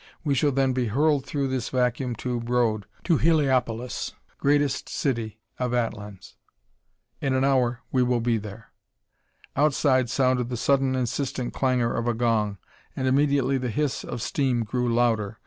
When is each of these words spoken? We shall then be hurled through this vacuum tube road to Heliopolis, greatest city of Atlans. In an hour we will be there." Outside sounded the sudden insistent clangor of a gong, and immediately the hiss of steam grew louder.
We 0.23 0.33
shall 0.33 0.51
then 0.51 0.73
be 0.73 0.87
hurled 0.87 1.27
through 1.27 1.49
this 1.49 1.69
vacuum 1.69 2.15
tube 2.15 2.49
road 2.49 2.87
to 3.03 3.17
Heliopolis, 3.19 4.13
greatest 4.39 4.89
city 4.89 5.39
of 5.59 5.75
Atlans. 5.75 6.37
In 7.21 7.35
an 7.35 7.43
hour 7.43 7.81
we 7.91 8.01
will 8.01 8.19
be 8.19 8.39
there." 8.39 8.71
Outside 9.55 10.09
sounded 10.09 10.49
the 10.49 10.57
sudden 10.57 10.95
insistent 10.95 11.53
clangor 11.53 11.93
of 11.93 12.07
a 12.07 12.15
gong, 12.15 12.57
and 12.95 13.07
immediately 13.07 13.59
the 13.59 13.69
hiss 13.69 14.03
of 14.03 14.23
steam 14.23 14.63
grew 14.63 14.91
louder. 14.91 15.37